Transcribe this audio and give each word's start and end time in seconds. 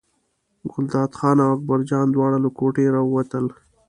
ګلداد 0.71 1.11
خان 1.19 1.37
او 1.45 1.51
اکبرجان 1.57 2.07
دواړه 2.09 2.37
له 2.43 2.49
کوټې 2.57 2.85
راووتل. 2.95 3.45